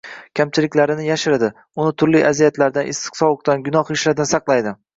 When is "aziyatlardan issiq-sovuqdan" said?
2.31-3.65